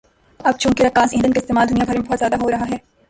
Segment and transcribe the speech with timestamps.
[0.39, 2.77] اب چونکہ رکاز ایندھن کا استعمال دنیا بھر میں بہت زیادہ ہورہا ہے